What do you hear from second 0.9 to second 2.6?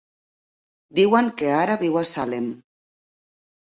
Diuen que ara viu a Salem.